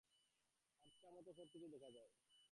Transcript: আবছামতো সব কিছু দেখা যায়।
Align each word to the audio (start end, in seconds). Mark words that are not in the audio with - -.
আবছামতো 0.85 1.31
সব 1.37 1.47
কিছু 1.53 1.67
দেখা 1.73 1.89
যায়। 1.95 2.09